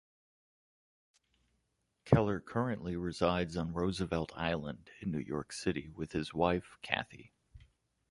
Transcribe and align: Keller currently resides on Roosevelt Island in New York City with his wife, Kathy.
Keller 2.05 2.39
currently 2.39 2.95
resides 2.95 3.55
on 3.55 3.71
Roosevelt 3.71 4.31
Island 4.35 4.89
in 4.99 5.11
New 5.11 5.19
York 5.19 5.51
City 5.53 5.89
with 5.89 6.11
his 6.11 6.33
wife, 6.33 6.79
Kathy. 6.81 7.31